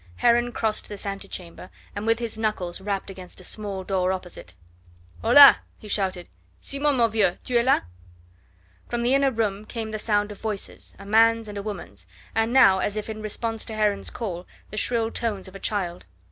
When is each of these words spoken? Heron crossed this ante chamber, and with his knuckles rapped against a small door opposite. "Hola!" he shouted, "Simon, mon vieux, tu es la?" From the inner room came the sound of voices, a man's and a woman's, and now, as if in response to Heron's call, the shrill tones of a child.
Heron 0.15 0.51
crossed 0.51 0.89
this 0.89 1.05
ante 1.05 1.27
chamber, 1.27 1.69
and 1.95 2.07
with 2.07 2.17
his 2.17 2.35
knuckles 2.35 2.81
rapped 2.81 3.11
against 3.11 3.39
a 3.39 3.43
small 3.43 3.83
door 3.83 4.11
opposite. 4.11 4.55
"Hola!" 5.21 5.57
he 5.77 5.87
shouted, 5.87 6.27
"Simon, 6.59 6.95
mon 6.97 7.11
vieux, 7.11 7.37
tu 7.43 7.55
es 7.59 7.63
la?" 7.63 7.81
From 8.89 9.03
the 9.03 9.13
inner 9.13 9.29
room 9.29 9.63
came 9.63 9.91
the 9.91 9.99
sound 9.99 10.31
of 10.31 10.39
voices, 10.41 10.95
a 10.97 11.05
man's 11.05 11.47
and 11.47 11.55
a 11.55 11.61
woman's, 11.61 12.07
and 12.33 12.51
now, 12.51 12.79
as 12.79 12.97
if 12.97 13.11
in 13.11 13.21
response 13.21 13.63
to 13.65 13.75
Heron's 13.75 14.09
call, 14.09 14.47
the 14.71 14.77
shrill 14.77 15.11
tones 15.11 15.47
of 15.47 15.53
a 15.53 15.59
child. 15.59 16.07